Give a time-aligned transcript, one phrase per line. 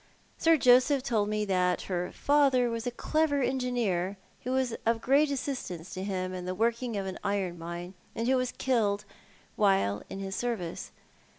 [0.39, 5.29] Sir Joseph told me that her father was a clever engineer, who was of great
[5.29, 9.05] assistance to him in the working of an iron mine, and who was killed
[9.57, 10.91] while in his service.